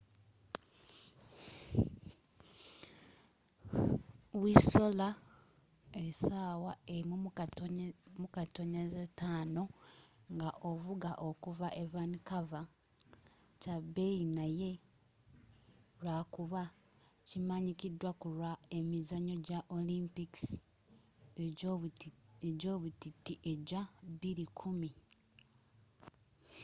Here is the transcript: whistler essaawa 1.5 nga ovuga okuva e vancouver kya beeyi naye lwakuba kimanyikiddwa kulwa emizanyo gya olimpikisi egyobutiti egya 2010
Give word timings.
whistler 4.41 5.11
essaawa 6.03 6.71
1.5 6.95 9.61
nga 10.35 10.49
ovuga 10.71 11.11
okuva 11.29 11.67
e 11.83 11.85
vancouver 11.93 12.65
kya 13.61 13.75
beeyi 13.93 14.25
naye 14.37 14.71
lwakuba 16.03 16.63
kimanyikiddwa 17.27 18.11
kulwa 18.21 18.51
emizanyo 18.77 19.35
gya 19.45 19.59
olimpikisi 19.75 20.57
egyobutiti 22.49 23.33
egya 23.51 23.81
2010 24.07 24.95